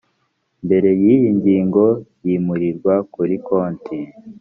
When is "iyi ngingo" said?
1.15-1.85